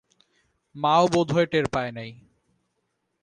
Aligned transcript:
মাও 0.75 1.03
বোধ 1.07 1.27
হয় 1.31 1.45
টের 1.45 1.65
পায় 1.67 1.91
নাই। 1.91 2.09